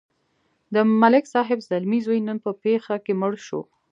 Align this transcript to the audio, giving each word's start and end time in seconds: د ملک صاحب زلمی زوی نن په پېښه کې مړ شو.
د 0.73 0.75
ملک 1.01 1.25
صاحب 1.33 1.59
زلمی 1.69 1.99
زوی 2.05 2.19
نن 2.27 2.37
په 2.45 2.51
پېښه 2.63 2.95
کې 3.05 3.13
مړ 3.21 3.33
شو. 3.47 3.61